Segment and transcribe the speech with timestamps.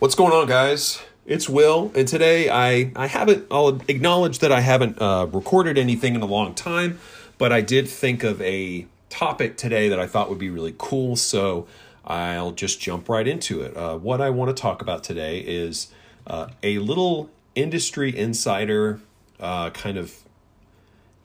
[0.00, 1.02] What's going on, guys?
[1.26, 6.14] It's Will, and today I, I haven't, I'll acknowledge that I haven't uh, recorded anything
[6.14, 6.98] in a long time,
[7.36, 11.16] but I did think of a topic today that I thought would be really cool,
[11.16, 11.66] so
[12.02, 13.76] I'll just jump right into it.
[13.76, 15.92] Uh, what I want to talk about today is
[16.26, 19.00] uh, a little industry insider
[19.38, 20.16] uh, kind of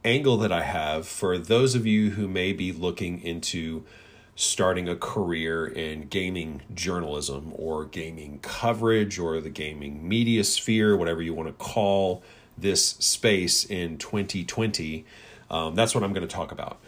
[0.04, 3.86] angle that I have for those of you who may be looking into
[4.36, 11.22] starting a career in gaming journalism or gaming coverage or the gaming media sphere, whatever
[11.22, 12.22] you want to call
[12.58, 15.06] this space in 2020.
[15.50, 16.80] Um, that's what I'm going to talk about.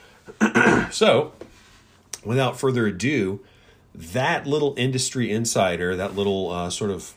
[0.94, 1.32] so,
[2.24, 3.40] without further ado,
[3.96, 7.14] that little industry insider, that little uh, sort of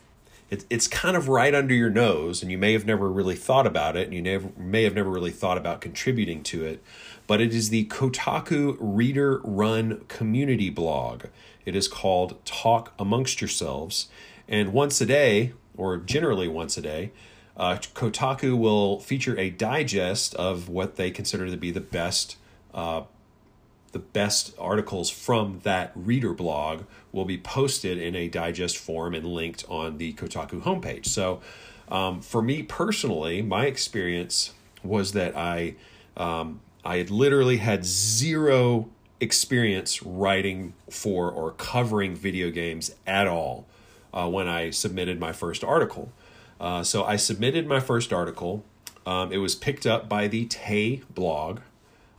[0.51, 3.65] it, it's kind of right under your nose, and you may have never really thought
[3.65, 6.83] about it, and you never, may have never really thought about contributing to it.
[7.25, 11.25] But it is the Kotaku Reader Run community blog.
[11.65, 14.09] It is called Talk Amongst Yourselves.
[14.47, 17.13] And once a day, or generally once a day,
[17.55, 22.35] uh, Kotaku will feature a digest of what they consider to be the best
[22.73, 23.03] uh,
[23.91, 29.25] the best articles from that reader blog will be posted in a digest form and
[29.25, 31.05] linked on the Kotaku homepage.
[31.07, 31.41] So,
[31.89, 35.75] um, for me personally, my experience was that I
[36.15, 38.89] um, I had literally had zero
[39.19, 43.67] experience writing for or covering video games at all
[44.13, 46.11] uh, when I submitted my first article.
[46.59, 48.63] Uh, so I submitted my first article.
[49.05, 51.59] Um, it was picked up by the Tay blog,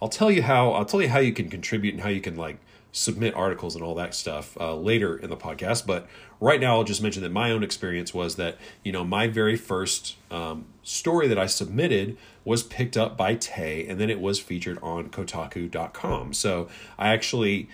[0.02, 2.36] I'll tell you how I'll tell you how you can contribute and how you can
[2.36, 2.58] like
[2.92, 5.86] submit articles and all that stuff uh, later in the podcast.
[5.86, 6.06] But
[6.40, 9.56] right now, I'll just mention that my own experience was that you know my very
[9.56, 14.38] first um, story that I submitted was picked up by Tay, and then it was
[14.38, 16.34] featured on Kotaku.com.
[16.34, 17.68] So I actually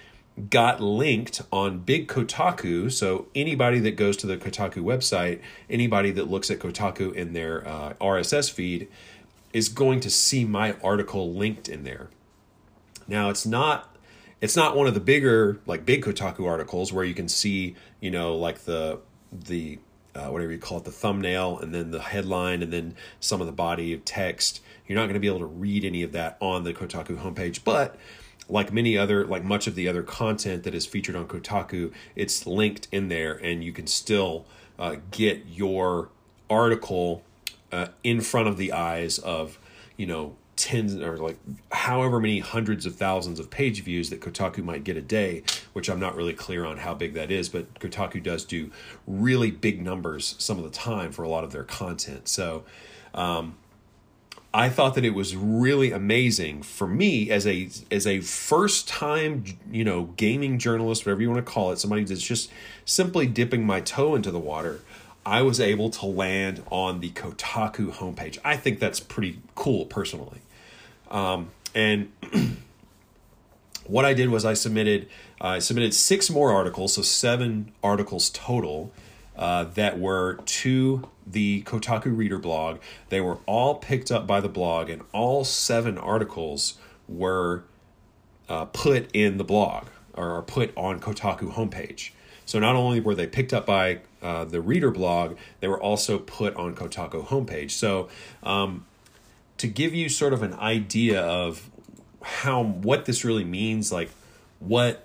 [0.51, 2.91] got linked on Big Kotaku.
[2.93, 7.67] So anybody that goes to the Kotaku website, anybody that looks at Kotaku in their
[7.67, 8.89] uh, RSS feed,
[9.53, 12.09] is going to see my article linked in there.
[13.09, 13.88] Now it's not
[14.41, 18.11] it's not one of the bigger like big Kotaku articles where you can see you
[18.11, 19.01] know like the
[19.33, 19.79] the
[20.15, 23.47] uh, whatever you call it the thumbnail and then the headline and then some of
[23.47, 24.61] the body of text.
[24.87, 27.63] You're not going to be able to read any of that on the Kotaku homepage,
[27.63, 27.97] but
[28.49, 32.47] like many other like much of the other content that is featured on Kotaku, it's
[32.47, 34.47] linked in there and you can still
[34.79, 36.09] uh, get your
[36.49, 37.23] article
[37.71, 39.59] uh, in front of the eyes of
[39.97, 41.39] you know tens or like
[41.73, 45.89] however many hundreds of thousands of page views that Kotaku might get a day, which
[45.89, 48.71] I'm not really clear on how big that is, but Kotaku does do
[49.07, 52.29] really big numbers some of the time for a lot of their content.
[52.29, 52.65] So,
[53.15, 53.57] um,
[54.53, 59.45] I thought that it was really amazing for me as a as a first time
[59.71, 62.51] you know gaming journalist, whatever you want to call it, somebody that's just
[62.85, 64.81] simply dipping my toe into the water.
[65.27, 68.39] I was able to land on the Kotaku homepage.
[68.43, 70.41] I think that's pretty cool personally.
[71.11, 72.13] Um, and
[73.87, 75.09] what I did was I submitted
[75.41, 78.93] uh, I submitted six more articles, so seven articles total
[79.37, 82.79] uh, that were to the Kotaku Reader blog.
[83.09, 86.75] They were all picked up by the blog, and all seven articles
[87.07, 87.65] were
[88.49, 92.11] uh, put in the blog or put on Kotaku homepage.
[92.45, 96.19] So not only were they picked up by uh, the Reader blog, they were also
[96.19, 97.71] put on Kotaku homepage.
[97.73, 98.09] So
[98.43, 98.87] um,
[99.59, 101.71] to give you sort of an idea of
[102.23, 104.11] how what this really means like
[104.59, 105.05] what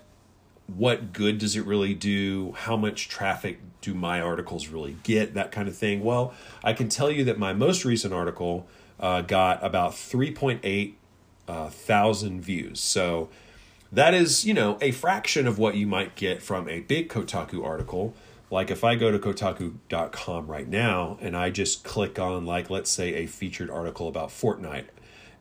[0.68, 2.53] what good does it really do?
[2.53, 5.34] How much traffic do my articles really get?
[5.34, 6.03] That kind of thing.
[6.03, 6.34] Well
[6.64, 8.66] i can tell you that my most recent article
[9.00, 10.94] uh, got about 3.8
[11.47, 12.80] uh, thousand views.
[12.80, 13.30] So
[13.91, 17.64] that is you know a fraction of what you might get from a big kotaku
[17.64, 18.14] article
[18.53, 22.91] like if I go to Kotaku.com right now and I just click on, like, let's
[22.91, 24.85] say a featured article about Fortnite,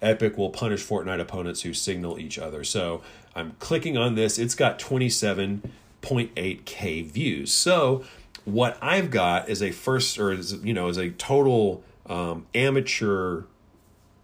[0.00, 2.64] Epic will punish Fortnite opponents who signal each other.
[2.64, 3.02] So
[3.36, 4.38] I'm clicking on this.
[4.38, 7.52] It's got 27.8k views.
[7.52, 8.02] So
[8.46, 13.42] what I've got is a first, or is, you know, is a total um, amateur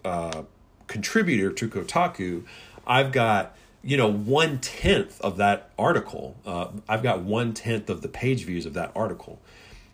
[0.03, 0.45] uh,
[0.87, 2.45] contributor to Kotaku.
[2.87, 6.37] I've got you know one tenth of that article.
[6.45, 9.41] Uh, I've got one tenth of the page views of that article.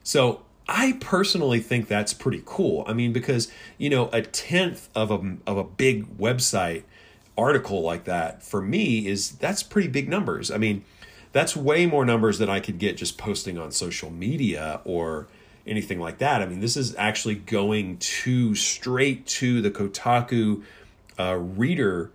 [0.03, 2.85] So I personally think that's pretty cool.
[2.87, 6.85] I mean, because you know a tenth of a of a big website
[7.37, 10.51] article like that for me is that's pretty big numbers.
[10.51, 10.85] I mean,
[11.33, 15.27] that's way more numbers than I could get just posting on social media or
[15.67, 16.43] anything like that.
[16.43, 20.63] I mean, this is actually going to straight to the Kotaku
[21.19, 22.11] uh, reader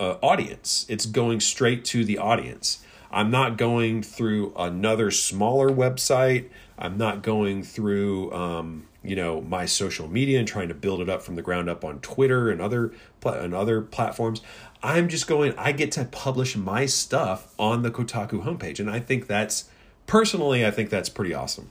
[0.00, 0.86] uh, audience.
[0.88, 2.82] It's going straight to the audience.
[3.12, 6.48] I'm not going through another smaller website.
[6.78, 11.08] I'm not going through, um, you know, my social media and trying to build it
[11.10, 12.92] up from the ground up on Twitter and other
[13.24, 14.40] and other platforms.
[14.82, 15.54] I'm just going.
[15.58, 19.68] I get to publish my stuff on the Kotaku homepage, and I think that's
[20.06, 21.70] personally, I think that's pretty awesome.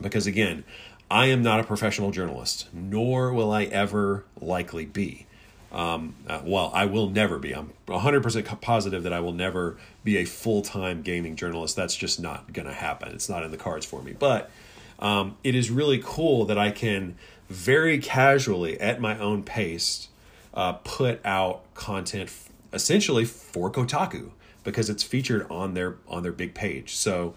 [0.00, 0.64] Because again,
[1.10, 5.26] I am not a professional journalist, nor will I ever likely be.
[5.72, 7.54] Um, uh, well, I will never be.
[7.54, 11.76] I'm 100% positive that I will never be a full time gaming journalist.
[11.76, 13.12] That's just not going to happen.
[13.12, 14.12] It's not in the cards for me.
[14.12, 14.50] But
[14.98, 17.16] um, it is really cool that I can
[17.48, 20.08] very casually, at my own pace,
[20.54, 24.30] uh, put out content f- essentially for Kotaku
[24.64, 26.94] because it's featured on their on their big page.
[26.94, 27.34] So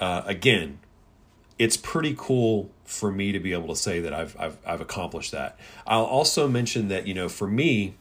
[0.00, 0.78] uh, again,
[1.58, 5.32] it's pretty cool for me to be able to say that I've, I've, I've accomplished
[5.32, 5.58] that.
[5.86, 7.94] I'll also mention that, you know, for me,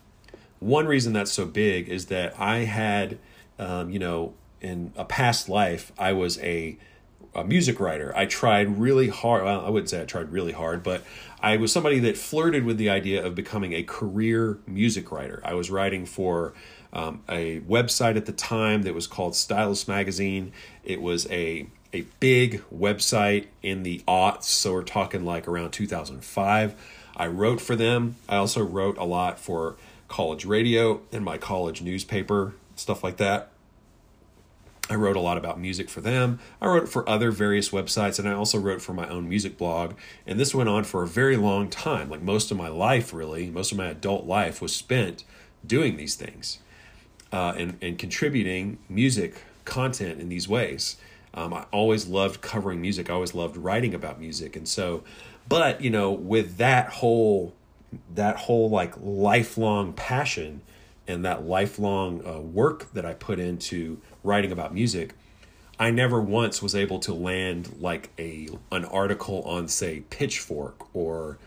[0.60, 3.18] one reason that's so big is that I had,
[3.58, 6.78] um, you know, in a past life, I was a,
[7.34, 8.16] a music writer.
[8.16, 9.44] I tried really hard.
[9.44, 11.04] Well, I wouldn't say I tried really hard, but
[11.40, 15.42] I was somebody that flirted with the idea of becoming a career music writer.
[15.44, 16.54] I was writing for
[16.94, 20.52] um, a website at the time that was called Stylus Magazine.
[20.84, 26.76] It was a a big website in the aughts, so we're talking like around 2005.
[27.16, 28.16] I wrote for them.
[28.30, 29.76] I also wrote a lot for
[30.08, 33.52] college radio and my college newspaper, stuff like that.
[34.90, 36.40] I wrote a lot about music for them.
[36.62, 39.94] I wrote for other various websites, and I also wrote for my own music blog.
[40.28, 42.10] And this went on for a very long time.
[42.10, 45.24] Like most of my life, really, most of my adult life was spent
[45.66, 46.60] doing these things
[47.32, 50.98] uh, and, and contributing music content in these ways.
[51.34, 53.10] Um, I always loved covering music.
[53.10, 55.04] I always loved writing about music, and so,
[55.48, 57.54] but you know, with that whole
[58.14, 60.62] that whole like lifelong passion
[61.08, 65.14] and that lifelong uh, work that I put into writing about music,
[65.80, 71.38] I never once was able to land like a an article on say Pitchfork or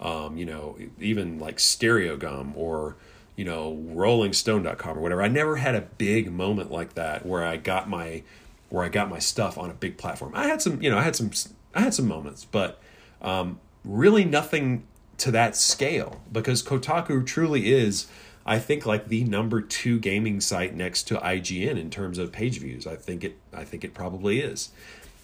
[0.00, 2.96] um, you know even like Stereogum or
[3.36, 5.22] you know RollingStone.com or whatever.
[5.22, 8.22] I never had a big moment like that where I got my
[8.68, 10.32] where I got my stuff on a big platform.
[10.34, 11.30] I had some, you know, I had some,
[11.74, 12.80] I had some moments, but
[13.22, 14.84] um, really nothing
[15.18, 18.06] to that scale because Kotaku truly is,
[18.46, 22.58] I think, like the number two gaming site next to IGN in terms of page
[22.58, 22.86] views.
[22.86, 24.70] I think it, I think it probably is.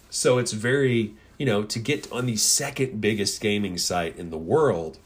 [0.09, 4.37] So it's very, you know, to get on the second biggest gaming site in the
[4.37, 4.97] world,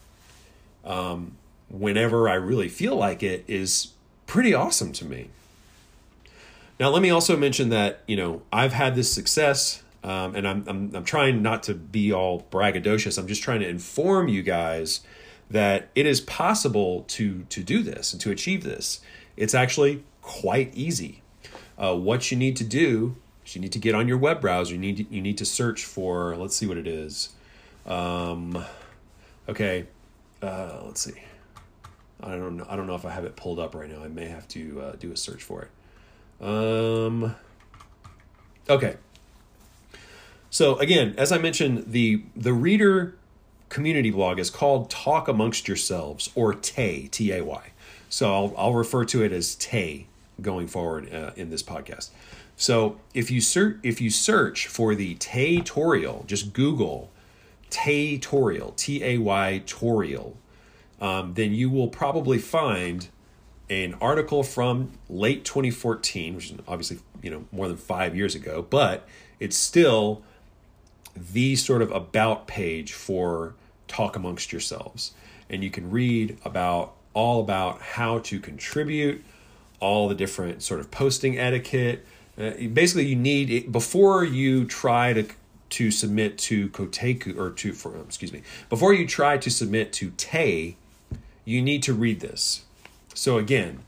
[0.83, 1.37] um,
[1.69, 3.93] whenever I really feel like it, is
[4.27, 5.29] pretty awesome to me.
[6.79, 10.63] Now, let me also mention that you know I've had this success, um, and I'm,
[10.67, 13.17] I'm I'm trying not to be all braggadocious.
[13.17, 15.01] I'm just trying to inform you guys
[15.49, 18.99] that it is possible to to do this and to achieve this.
[19.37, 21.21] It's actually quite easy.
[21.77, 24.73] Uh, what you need to do is you need to get on your web browser.
[24.73, 26.35] You need to, you need to search for.
[26.35, 27.29] Let's see what it is.
[27.85, 28.65] Um,
[29.47, 29.85] okay,
[30.41, 31.21] uh, let's see.
[32.21, 32.65] I don't know.
[32.67, 34.03] I don't know if I have it pulled up right now.
[34.03, 35.69] I may have to uh, do a search for it.
[36.41, 37.35] Um,
[38.69, 38.97] okay.
[40.49, 43.15] So again, as I mentioned, the the reader
[43.69, 47.71] community blog is called Talk Amongst Yourselves or Tay T A Y.
[48.09, 50.07] So I'll I'll refer to it as Tay
[50.41, 52.09] going forward uh, in this podcast.
[52.55, 57.11] So if you search if you search for the Taytorial, just Google
[57.69, 60.35] Taytorial T A Y Torial,
[61.01, 63.09] um, then you will probably find
[63.69, 68.65] an article from late 2014, which is obviously you know more than five years ago,
[68.69, 69.07] but
[69.39, 70.21] it's still
[71.15, 73.55] the sort of about page for
[73.87, 75.13] talk amongst yourselves,
[75.49, 79.23] and you can read about all about how to contribute,
[79.79, 82.05] all the different sort of posting etiquette.
[82.37, 85.25] Uh, basically, you need it, before you try to
[85.67, 90.11] to submit to Kotaku or to for excuse me before you try to submit to
[90.15, 90.77] Tay,
[91.43, 92.65] you need to read this
[93.15, 93.79] so again,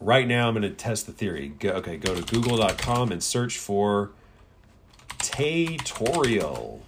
[0.00, 1.52] right now I'm going to test the theory.
[1.58, 4.10] Go, okay, go to google.com and search for
[5.18, 6.80] Taytorial.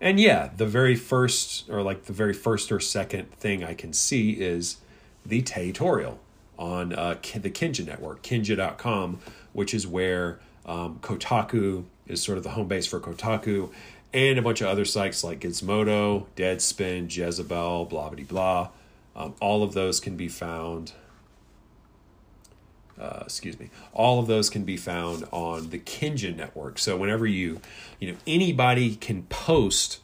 [0.00, 3.92] And yeah, the very first, or like the very first or second thing I can
[3.92, 4.76] see is
[5.24, 6.18] the Taytorial
[6.58, 9.20] on uh, the Kinja network, kinja.com,
[9.52, 13.70] which is where um, Kotaku is sort of the home base for Kotaku,
[14.12, 18.68] and a bunch of other sites like Gizmodo, Deadspin, Jezebel, blah, blah, blah.
[19.18, 20.92] Um, all of those can be found.
[22.98, 23.68] Uh, excuse me.
[23.92, 26.78] All of those can be found on the Kinja network.
[26.78, 27.60] So whenever you,
[28.00, 30.00] you know, anybody can post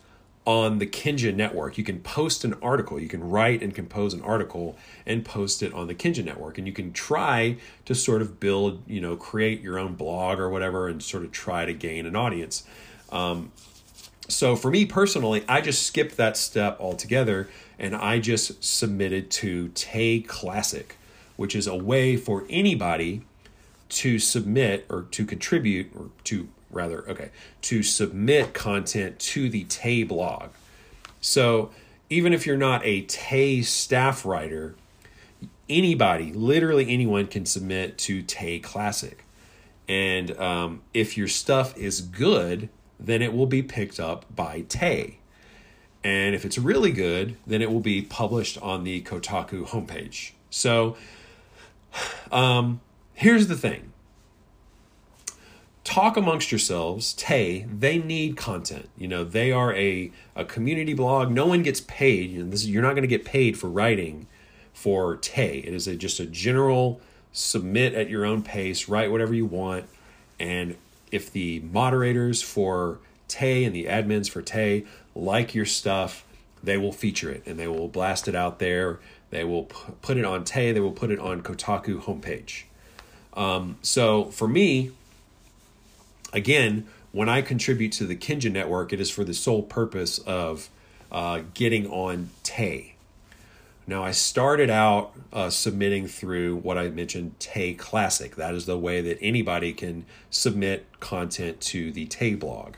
[0.46, 1.78] on the Kinja network.
[1.78, 3.00] You can post an article.
[3.00, 6.58] You can write and compose an article and post it on the Kinja network.
[6.58, 7.56] And you can try
[7.86, 11.32] to sort of build, you know, create your own blog or whatever, and sort of
[11.32, 12.64] try to gain an audience.
[13.10, 13.52] Um,
[14.28, 19.68] so for me personally, I just skipped that step altogether and I just submitted to
[19.74, 20.96] Tay Classic,
[21.36, 23.22] which is a way for anybody
[23.90, 27.30] to submit or to contribute or to rather, okay,
[27.62, 30.50] to submit content to the Tay blog.
[31.20, 31.70] So
[32.10, 34.74] even if you're not a Tay staff writer,
[35.68, 39.24] anybody, literally anyone, can submit to Tay Classic.
[39.88, 42.68] And um, if your stuff is good,
[43.06, 45.18] then it will be picked up by Tay.
[46.02, 50.32] And if it's really good, then it will be published on the Kotaku homepage.
[50.50, 50.96] So
[52.30, 52.80] um,
[53.14, 53.92] here's the thing
[55.84, 57.12] talk amongst yourselves.
[57.12, 58.88] Tay, they need content.
[58.96, 61.30] You know, they are a, a community blog.
[61.30, 62.30] No one gets paid.
[62.30, 64.26] You know, this, you're not going to get paid for writing
[64.72, 65.58] for Tay.
[65.58, 67.00] It is a, just a general
[67.32, 69.84] submit at your own pace, write whatever you want.
[70.40, 70.76] And
[71.10, 74.84] if the moderators for Tay and the admins for Tay
[75.14, 76.24] like your stuff,
[76.62, 78.98] they will feature it and they will blast it out there.
[79.30, 82.64] They will put it on Tay, they will put it on Kotaku homepage.
[83.34, 84.92] Um, so for me,
[86.32, 90.68] again, when I contribute to the Kinja network, it is for the sole purpose of
[91.10, 92.93] uh, getting on Tay.
[93.86, 98.34] Now, I started out uh, submitting through what I mentioned, Tay Classic.
[98.36, 102.76] That is the way that anybody can submit content to the Tay blog.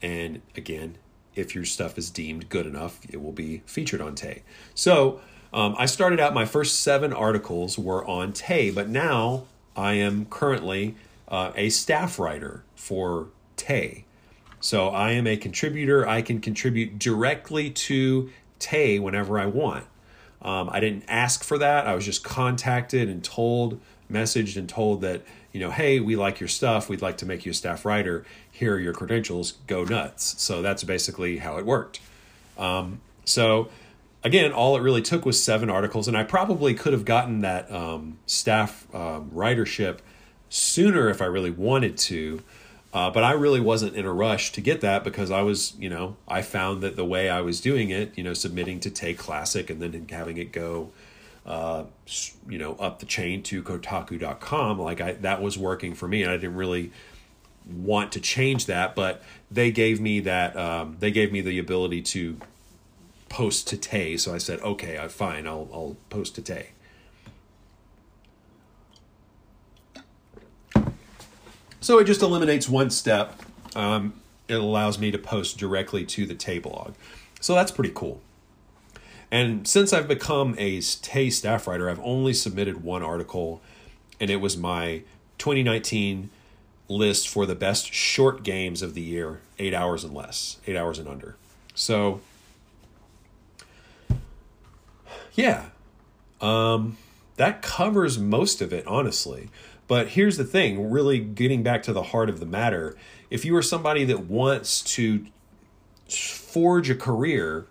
[0.00, 0.96] And again,
[1.34, 4.42] if your stuff is deemed good enough, it will be featured on Tay.
[4.74, 5.20] So
[5.52, 9.44] um, I started out, my first seven articles were on Tay, but now
[9.76, 10.94] I am currently
[11.26, 14.04] uh, a staff writer for Tay.
[14.60, 16.06] So I am a contributor.
[16.06, 19.86] I can contribute directly to Tay whenever I want.
[20.42, 21.86] Um, I didn't ask for that.
[21.86, 23.80] I was just contacted and told,
[24.10, 26.88] messaged and told that, you know, hey, we like your stuff.
[26.88, 28.24] We'd like to make you a staff writer.
[28.50, 29.52] Here are your credentials.
[29.66, 30.40] Go nuts.
[30.42, 32.00] So that's basically how it worked.
[32.56, 33.68] Um, so
[34.22, 37.70] again, all it really took was seven articles, and I probably could have gotten that
[37.70, 39.98] um, staff um, ridership
[40.48, 42.42] sooner if I really wanted to.
[42.92, 45.88] Uh, but I really wasn't in a rush to get that because I was, you
[45.88, 49.14] know, I found that the way I was doing it, you know, submitting to Tay
[49.14, 50.90] Classic and then having it go,
[51.46, 51.84] uh,
[52.48, 56.32] you know, up the chain to Kotaku.com, like I that was working for me, and
[56.32, 56.90] I didn't really
[57.66, 62.02] want to change that, but they gave me that um, they gave me the ability
[62.02, 62.38] to
[63.28, 66.70] post to Tay, so I said, okay, I fine, I'll I'll post to Tay.
[71.80, 73.40] So it just eliminates one step.
[73.74, 74.14] Um,
[74.48, 76.94] it allows me to post directly to the Tay blog.
[77.40, 78.20] So that's pretty cool.
[79.30, 83.62] And since I've become a Tay staff writer, I've only submitted one article,
[84.18, 85.02] and it was my
[85.38, 86.30] 2019
[86.88, 90.98] list for the best short games of the year, eight hours and less, eight hours
[90.98, 91.36] and under.
[91.74, 92.20] So,
[95.34, 95.66] yeah,
[96.40, 96.96] um,
[97.36, 99.48] that covers most of it, honestly.
[99.90, 102.96] But here's the thing really getting back to the heart of the matter.
[103.28, 105.26] If you are somebody that wants to
[106.08, 107.66] forge a career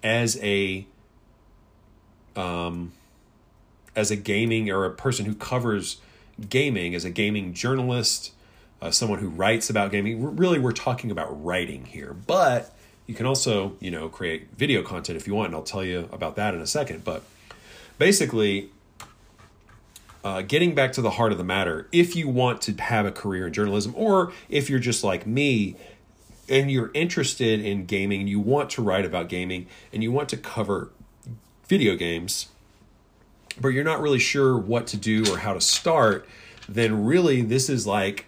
[0.00, 0.86] as a
[2.36, 2.92] um,
[3.96, 5.96] as a gaming or a person who covers
[6.48, 8.30] gaming as a gaming journalist
[8.80, 12.12] uh, someone who writes about gaming really we're talking about writing here.
[12.12, 12.72] But
[13.08, 16.08] you can also you know create video content if you want and i'll tell you
[16.12, 17.02] about that in a second.
[17.02, 17.24] But
[17.98, 18.70] basically
[20.24, 23.12] uh, getting back to the heart of the matter, if you want to have a
[23.12, 25.76] career in journalism, or if you're just like me
[26.48, 30.36] and you're interested in gaming you want to write about gaming and you want to
[30.36, 30.90] cover
[31.66, 32.48] video games,
[33.60, 36.26] but you're not really sure what to do or how to start,
[36.68, 38.26] then really this is like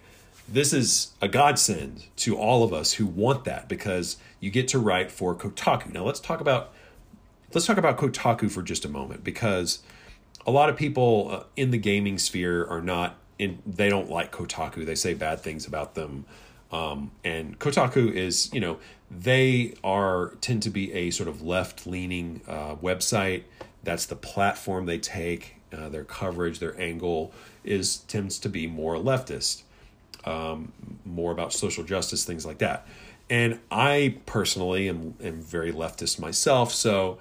[0.48, 4.78] this is a godsend to all of us who want that because you get to
[4.78, 5.92] write for Kotaku.
[5.92, 6.72] Now let's talk about
[7.54, 9.80] let's talk about Kotaku for just a moment because
[10.46, 14.32] a lot of people uh, in the gaming sphere are not in they don't like
[14.32, 14.84] Kotaku.
[14.84, 16.24] They say bad things about them.
[16.72, 18.78] Um, and Kotaku is, you know,
[19.10, 23.44] they are tend to be a sort of left leaning uh, website.
[23.82, 25.56] That's the platform they take.
[25.72, 27.32] Uh, their coverage, their angle
[27.64, 29.62] is tends to be more leftist,
[30.24, 30.72] um,
[31.04, 32.86] more about social justice, things like that.
[33.28, 37.18] And I personally am, am very leftist myself, so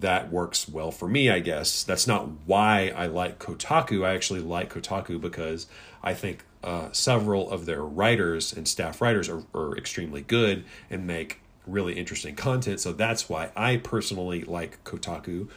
[0.00, 1.84] that works well for me, I guess.
[1.84, 4.04] That's not why I like Kotaku.
[4.04, 5.66] I actually like Kotaku because
[6.02, 11.06] I think uh, several of their writers and staff writers are, are extremely good and
[11.06, 12.80] make really interesting content.
[12.80, 15.48] So that's why I personally like Kotaku.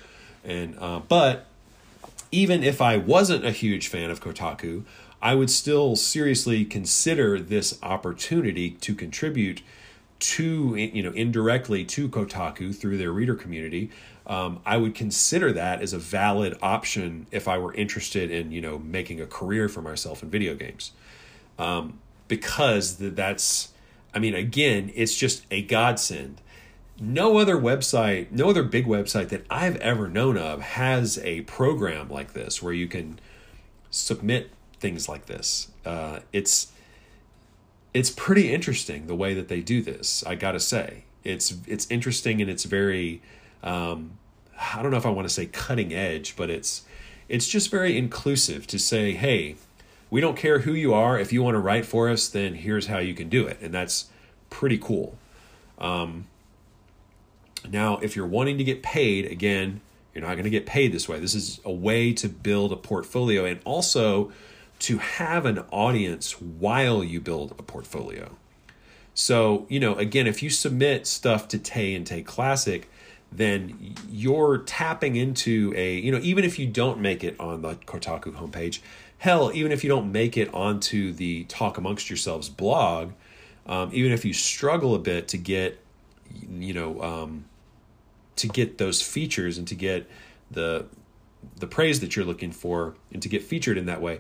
[0.43, 1.45] And uh, but
[2.31, 4.83] even if I wasn't a huge fan of Kotaku,
[5.21, 9.61] I would still seriously consider this opportunity to contribute
[10.17, 13.89] to you know indirectly to Kotaku through their reader community.
[14.27, 18.62] Um, I would consider that as a valid option if I were interested in you
[18.62, 20.91] know making a career for myself in video games,
[21.60, 23.70] um, because that's
[24.13, 26.41] I mean again it's just a godsend.
[27.00, 32.10] No other website, no other big website that I've ever known of has a program
[32.10, 33.20] like this where you can
[33.89, 35.70] submit things like this.
[35.86, 36.72] Uh, it's
[37.94, 40.24] it's pretty interesting the way that they do this.
[40.25, 43.22] I gotta say, it's it's interesting and it's very
[43.63, 44.17] um,
[44.59, 46.83] I don't know if I want to say cutting edge, but it's
[47.27, 49.55] it's just very inclusive to say, hey,
[50.09, 51.19] we don't care who you are.
[51.19, 53.74] If you want to write for us, then here's how you can do it, and
[53.74, 54.09] that's
[54.50, 55.17] pretty cool.
[55.77, 56.27] Um,
[57.69, 59.81] now, if you're wanting to get paid, again,
[60.13, 61.19] you're not going to get paid this way.
[61.19, 64.31] This is a way to build a portfolio and also
[64.79, 68.38] to have an audience while you build a portfolio.
[69.13, 72.89] So, you know, again, if you submit stuff to Tay and Tay Classic,
[73.32, 77.75] then you're tapping into a, you know, even if you don't make it on the
[77.75, 78.79] Kotaku homepage,
[79.17, 83.12] hell, even if you don't make it onto the Talk Amongst Yourselves blog,
[83.65, 85.79] um, even if you struggle a bit to get,
[86.50, 87.46] you know, um,
[88.38, 90.10] to get those features and to get
[90.51, 90.86] the
[91.58, 94.20] the praise that you're looking for and to get featured in that way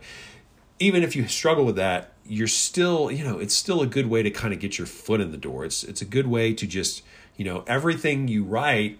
[0.79, 4.23] even if you struggle with that, you're still, you know, it's still a good way
[4.23, 5.63] to kind of get your foot in the door.
[5.65, 7.01] It's it's a good way to just,
[7.37, 8.99] you know, everything you write,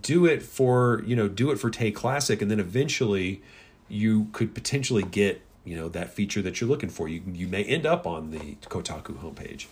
[0.00, 3.42] do it for, you know, do it for Tay Classic, and then eventually
[3.88, 7.08] you could potentially get, you know, that feature that you're looking for.
[7.08, 9.66] You you may end up on the Kotaku homepage.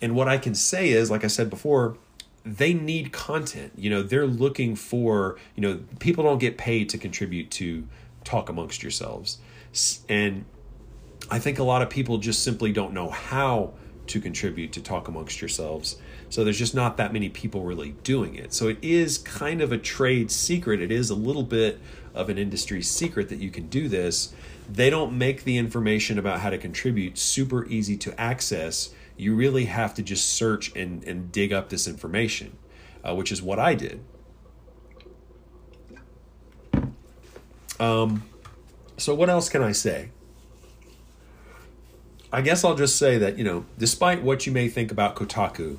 [0.00, 1.96] And what I can say is, like I said before,
[2.44, 3.72] they need content.
[3.76, 7.86] You know, they're looking for, you know, people don't get paid to contribute to
[8.24, 9.38] talk amongst yourselves.
[10.08, 10.44] And
[11.30, 13.74] I think a lot of people just simply don't know how
[14.08, 15.96] to contribute to talk amongst yourselves.
[16.30, 18.52] So there's just not that many people really doing it.
[18.52, 20.80] So it is kind of a trade secret.
[20.80, 21.80] It is a little bit
[22.14, 24.34] of an industry secret that you can do this.
[24.70, 28.90] They don't make the information about how to contribute super easy to access.
[29.16, 32.56] You really have to just search and, and dig up this information,
[33.02, 34.04] uh, which is what I did.
[37.80, 38.24] Um,
[38.96, 40.10] so, what else can I say?
[42.32, 45.78] I guess I'll just say that, you know, despite what you may think about Kotaku,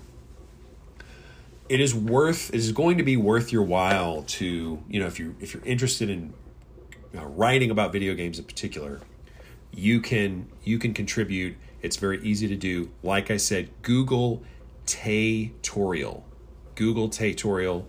[1.67, 5.19] it is worth it is going to be worth your while to, you know, if
[5.19, 6.33] you if you're interested in
[7.13, 9.01] know, writing about video games in particular,
[9.73, 11.55] you can you can contribute.
[11.81, 12.89] It's very easy to do.
[13.03, 14.43] Like I said, Google
[14.85, 16.23] Taytorial.
[16.75, 17.85] Google Taytorial.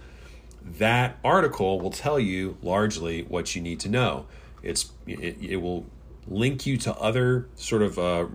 [0.63, 4.27] That article will tell you largely what you need to know.
[4.63, 5.87] It's it, it will
[6.29, 8.27] link you to other sort of uh,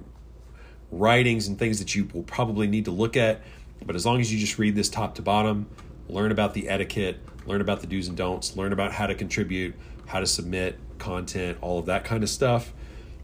[0.91, 3.41] writings and things that you will probably need to look at.
[3.85, 5.67] But as long as you just read this top to bottom,
[6.07, 9.75] learn about the etiquette, learn about the do's and don'ts, learn about how to contribute,
[10.07, 12.73] how to submit content, all of that kind of stuff,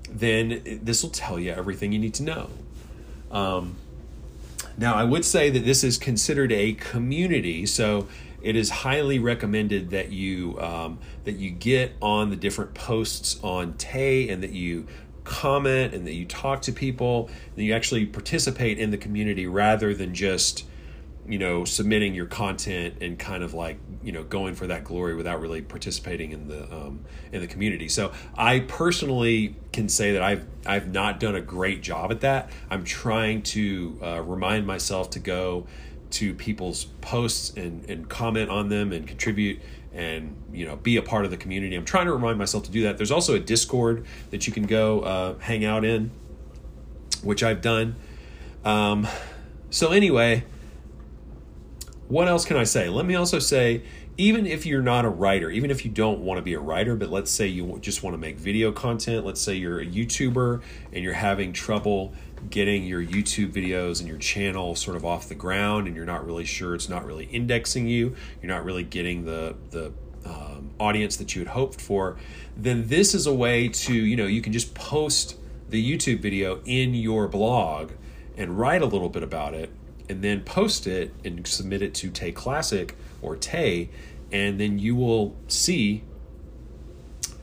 [0.10, 2.50] then this will tell you everything you need to know.
[3.32, 3.76] Um,
[4.78, 8.08] now, I would say that this is considered a community, so
[8.42, 13.74] it is highly recommended that you um, that you get on the different posts on
[13.74, 14.88] Tay and that you
[15.24, 19.94] comment and that you talk to people and you actually participate in the community rather
[19.94, 20.66] than just
[21.28, 25.16] you know submitting your content and kind of like you know going for that glory
[25.16, 27.88] without really participating in the um, in the community.
[27.88, 32.50] So i personally can say that i've i've not done a great job at that.
[32.70, 35.68] I'm trying to uh, remind myself to go
[36.12, 39.60] to people's posts and and comment on them and contribute
[39.94, 41.76] and you know be a part of the community.
[41.76, 42.98] I'm trying to remind myself to do that.
[42.98, 46.12] There's also a Discord that you can go uh, hang out in,
[47.24, 47.96] which I've done.
[48.64, 49.08] Um,
[49.70, 50.44] so anyway,
[52.08, 52.90] what else can I say?
[52.90, 53.84] Let me also say,
[54.18, 56.96] even if you're not a writer, even if you don't want to be a writer,
[56.96, 59.26] but let's say you just want to make video content.
[59.26, 60.62] Let's say you're a YouTuber
[60.94, 62.14] and you're having trouble
[62.50, 66.26] getting your YouTube videos and your channel sort of off the ground and you're not
[66.26, 69.92] really sure it's not really indexing you, you're not really getting the the
[70.26, 72.18] um, audience that you had hoped for,
[72.56, 75.36] then this is a way to, you know, you can just post
[75.70, 77.92] the YouTube video in your blog
[78.38, 79.72] and write a little bit about it
[80.10, 83.90] and then post it and submit it to Tay Classic or Tay
[84.32, 86.04] and then you will see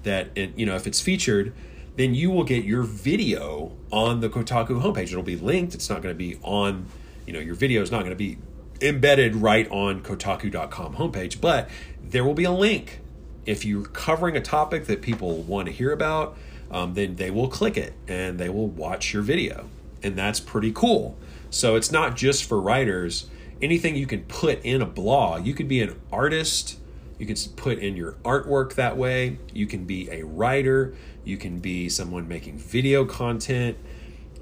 [0.02, 1.54] that it, you know if it's featured
[1.98, 5.08] then you will get your video on the Kotaku homepage.
[5.08, 5.74] It'll be linked.
[5.74, 6.86] It's not going to be on,
[7.26, 8.38] you know, your video is not going to be
[8.80, 11.68] embedded right on Kotaku.com homepage, but
[12.00, 13.00] there will be a link.
[13.46, 16.38] If you're covering a topic that people want to hear about,
[16.70, 19.68] um, then they will click it and they will watch your video.
[20.00, 21.16] And that's pretty cool.
[21.50, 23.26] So it's not just for writers.
[23.60, 26.78] Anything you can put in a blog, you could be an artist,
[27.18, 31.60] you can put in your artwork that way, you can be a writer, you can
[31.60, 33.76] be someone making video content,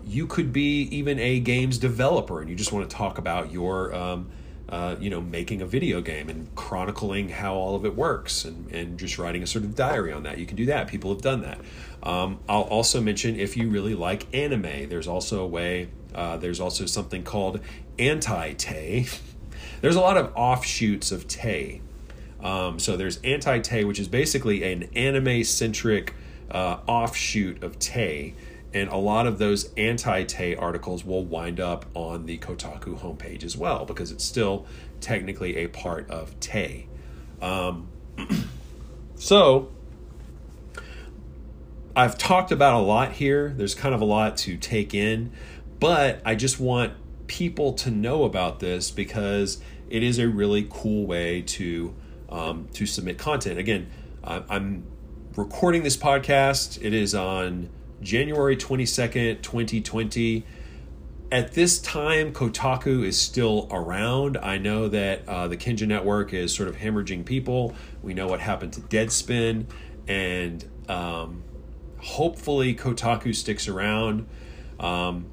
[0.05, 3.95] you could be even a games developer and you just want to talk about your.
[3.95, 4.31] Um,
[4.69, 8.69] uh, you know, making a video game and chronicling how all of it works and,
[8.73, 10.39] and just writing a sort of diary on that.
[10.39, 10.89] You can do that.
[10.89, 11.61] People have done that.
[12.03, 16.59] Um, I'll also mention if you really like anime, there's also a way, uh, there's
[16.59, 17.61] also something called
[17.99, 19.21] AniTay.
[19.83, 21.81] there's a lot of offshoots of Tay.
[22.43, 26.13] Um, so there's AniTay, which is basically an anime centric
[26.51, 28.35] uh, offshoot of Tay
[28.77, 33.57] and a lot of those AniTay articles will wind up on the Kotaku homepage as
[33.57, 34.67] well because it's still
[35.01, 36.87] technically a part of Tay.
[37.41, 37.89] Um,
[39.17, 39.71] so,
[41.95, 43.55] I've talked about a lot here.
[43.57, 45.33] There's kind of a lot to take in,
[45.81, 46.93] but I just want
[47.29, 51.95] people to know about this because it is a really cool way to
[52.29, 53.59] um, to submit content.
[53.59, 53.89] Again,
[54.23, 54.85] I'm
[55.37, 56.83] recording this podcast.
[56.83, 57.69] It is on
[58.01, 60.47] January 22nd, 2020.
[61.31, 64.39] At this time, Kotaku is still around.
[64.39, 67.75] I know that uh, the Kinja Network is sort of hemorrhaging people.
[68.03, 69.67] We know what happened to Deadspin,
[70.09, 71.43] and um,
[71.99, 74.27] hopefully, Kotaku sticks around.
[74.81, 75.27] Um,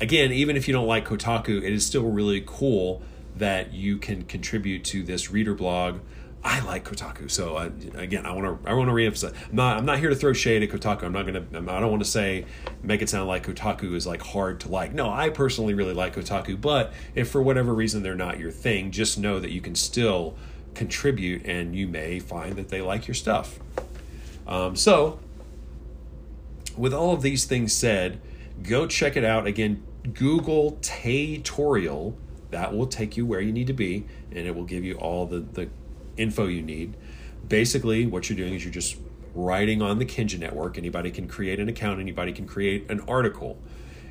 [0.00, 3.02] again, even if you don't like Kotaku, it is still really cool
[3.36, 5.98] that you can contribute to this reader blog
[6.44, 7.30] I like Kotaku.
[7.30, 9.34] So uh, again, I want to I want to reemphasize.
[9.48, 11.04] I'm not I'm not here to throw shade at Kotaku.
[11.04, 12.46] I'm not gonna I don't want to say
[12.82, 14.94] make it sound like Kotaku is like hard to like.
[14.94, 16.60] No, I personally really like Kotaku.
[16.60, 20.36] But if for whatever reason they're not your thing, just know that you can still
[20.76, 23.58] contribute, and you may find that they like your stuff.
[24.46, 25.18] Um, so,
[26.76, 28.20] with all of these things said,
[28.62, 29.82] go check it out again.
[30.12, 32.14] Google Taytorial.
[32.50, 35.26] That will take you where you need to be, and it will give you all
[35.26, 35.68] the the
[36.16, 36.96] info you need.
[37.48, 38.96] Basically, what you're doing is you're just
[39.34, 40.78] writing on the Kinja network.
[40.78, 43.58] Anybody can create an account, anybody can create an article.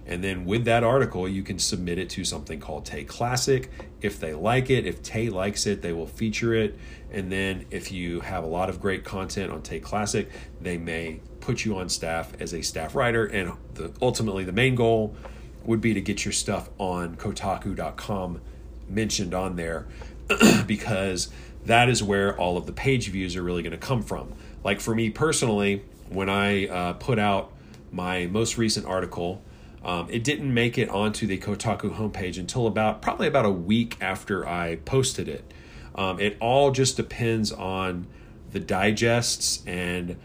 [0.08, 3.72] And then with that article, you can submit it to something called Tay Classic.
[4.02, 6.78] If they like it, if Tay likes it, they will feature it.
[7.12, 10.30] And then if you have a lot of great content on Tay Classic,
[10.62, 13.26] they may put you on staff as a staff writer.
[13.26, 15.16] And the, ultimately, the main goal
[15.64, 18.42] would be to get your stuff on Kotaku.com
[18.88, 19.88] mentioned on there
[20.68, 21.30] because
[21.66, 24.34] that is where all of the page views are really going to come from.
[24.64, 27.52] Like for me personally, when I uh, put out
[27.92, 29.42] my most recent article,
[29.84, 33.98] um, it didn't make it onto the Kotaku homepage until about probably about a week
[34.02, 35.54] after I posted it.
[35.94, 38.08] Um, it all just depends on
[38.52, 40.18] the digests and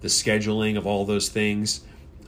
[0.00, 1.80] the scheduling of all those things.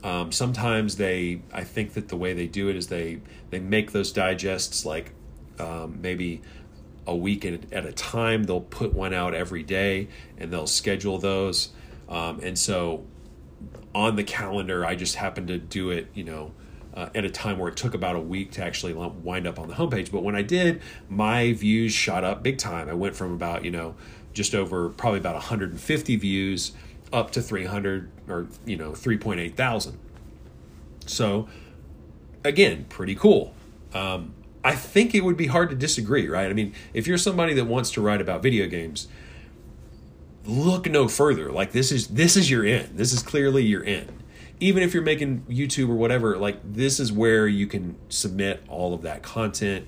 [0.03, 3.91] Um, sometimes they, I think that the way they do it is they they make
[3.91, 5.11] those digests like
[5.59, 6.41] um, maybe
[7.09, 8.43] a week at, a time.
[8.43, 11.69] They'll put one out every day and they'll schedule those.
[12.07, 13.03] Um, and so
[13.95, 16.51] on the calendar, I just happened to do it, you know,
[16.93, 19.67] uh, at a time where it took about a week to actually wind up on
[19.67, 20.11] the homepage.
[20.11, 22.87] But when I did, my views shot up big time.
[22.87, 23.95] I went from about, you know,
[24.33, 26.73] just over probably about 150 views
[27.11, 29.97] up to 300 or, you know, 3.8 thousand.
[31.07, 31.49] So
[32.43, 33.55] again, pretty cool.
[33.95, 36.49] Um, I think it would be hard to disagree, right?
[36.49, 39.07] I mean, if you're somebody that wants to write about video games,
[40.45, 41.51] look no further.
[41.51, 42.97] Like this is this is your end.
[42.97, 44.23] This is clearly your end.
[44.59, 48.93] Even if you're making YouTube or whatever, like this is where you can submit all
[48.93, 49.87] of that content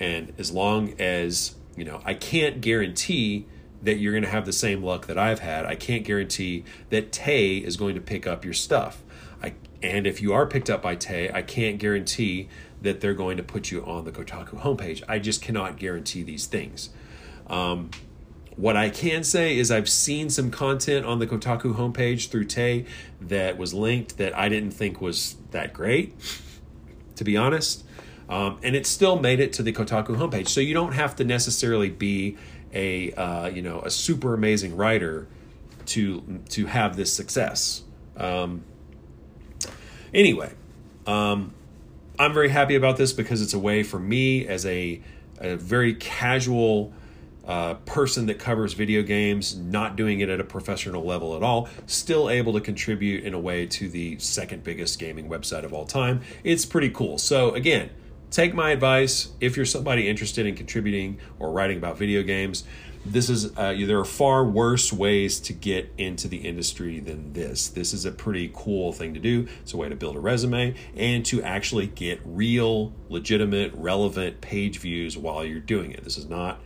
[0.00, 3.46] and as long as, you know, I can't guarantee
[3.82, 5.66] that you're going to have the same luck that I've had.
[5.66, 9.02] I can't guarantee that Tay is going to pick up your stuff.
[9.42, 12.48] I and if you are picked up by Tay, I can't guarantee
[12.82, 15.02] that they're going to put you on the Kotaku homepage.
[15.08, 16.90] I just cannot guarantee these things.
[17.46, 17.90] Um,
[18.56, 22.84] what I can say is I've seen some content on the Kotaku homepage through Tay
[23.20, 26.14] that was linked that I didn't think was that great,
[27.16, 27.84] to be honest.
[28.28, 30.48] Um, and it still made it to the Kotaku homepage.
[30.48, 32.36] So you don't have to necessarily be
[32.72, 35.26] a uh, you know a super amazing writer
[35.86, 37.82] to to have this success.
[38.16, 38.62] Um,
[40.14, 40.52] anyway,
[41.06, 41.52] um,
[42.20, 45.00] I'm very happy about this because it's a way for me as a,
[45.38, 46.92] a very casual
[47.46, 51.70] uh, person that covers video games, not doing it at a professional level at all,
[51.86, 55.86] still able to contribute in a way to the second biggest gaming website of all
[55.86, 56.20] time.
[56.44, 57.16] It's pretty cool.
[57.16, 57.88] So, again,
[58.30, 62.64] take my advice if you're somebody interested in contributing or writing about video games.
[63.04, 67.68] This is uh, there are far worse ways to get into the industry than this.
[67.68, 69.48] This is a pretty cool thing to do.
[69.62, 74.78] It's a way to build a resume and to actually get real, legitimate, relevant page
[74.78, 76.04] views while you're doing it.
[76.04, 76.60] This is not,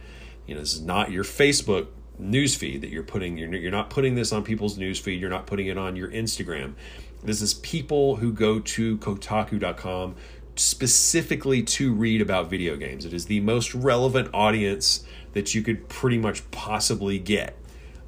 [0.46, 1.88] you know, this is not your Facebook
[2.20, 3.38] newsfeed that you're putting.
[3.38, 5.20] You're, you're not putting this on people's newsfeed.
[5.20, 6.74] You're not putting it on your Instagram.
[7.22, 10.16] This is people who go to Kotaku.com
[10.56, 13.04] specifically to read about video games.
[13.04, 17.56] It is the most relevant audience that you could pretty much possibly get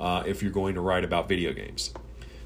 [0.01, 1.93] uh, if you're going to write about video games.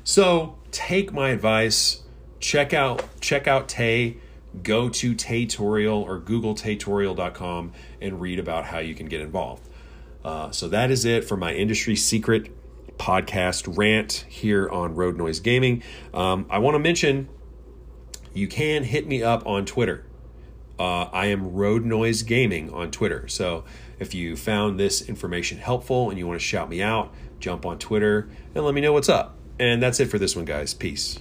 [0.04, 2.02] So take my advice.
[2.38, 4.16] Check out check out Tay.
[4.62, 9.68] Go to Taytorial or Google Taytorial.com and read about how you can get involved.
[10.24, 12.50] Uh, so that is it for my industry secret
[12.98, 15.82] podcast rant here on Road Noise Gaming.
[16.12, 17.28] Um, I want to mention
[18.32, 20.04] you can hit me up on Twitter.
[20.78, 23.28] Uh, I am Road Noise Gaming on Twitter.
[23.28, 23.64] So
[23.98, 27.78] if you found this information helpful and you want to shout me out, jump on
[27.78, 29.36] Twitter and let me know what's up.
[29.58, 30.72] And that's it for this one, guys.
[30.72, 31.18] Peace.